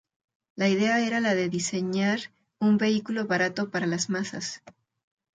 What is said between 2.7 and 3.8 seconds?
vehículo barato